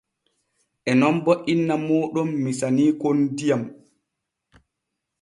[0.89, 3.63] En non bo inna mooɗon misaniikon diyam.